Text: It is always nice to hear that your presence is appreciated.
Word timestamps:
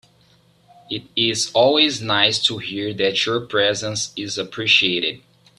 It 0.89 1.03
is 1.15 1.51
always 1.53 2.01
nice 2.01 2.39
to 2.45 2.57
hear 2.57 2.91
that 2.91 3.23
your 3.27 3.39
presence 3.39 4.11
is 4.15 4.39
appreciated. 4.39 5.21